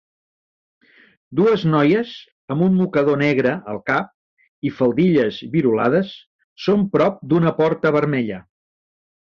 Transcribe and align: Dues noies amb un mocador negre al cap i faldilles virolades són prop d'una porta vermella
Dues 1.39 1.65
noies 1.73 2.13
amb 2.55 2.65
un 2.69 2.79
mocador 2.79 3.21
negre 3.25 3.53
al 3.75 3.83
cap 3.91 4.67
i 4.71 4.75
faldilles 4.81 5.41
virolades 5.55 6.19
són 6.67 6.89
prop 6.97 7.25
d'una 7.33 7.55
porta 7.63 7.97
vermella 8.01 8.45